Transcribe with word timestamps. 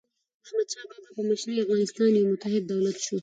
د 0.43 0.43
احمدشاه 0.47 0.85
بابا 0.89 1.09
په 1.17 1.21
مشرۍ 1.29 1.55
افغانستان 1.59 2.09
یو 2.13 2.29
متحد 2.33 2.63
دولت 2.65 2.97
سو. 3.05 3.15